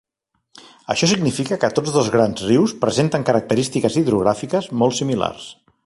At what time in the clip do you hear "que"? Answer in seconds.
1.63-1.69